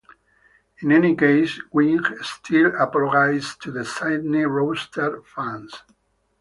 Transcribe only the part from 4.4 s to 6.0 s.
Roosters fans.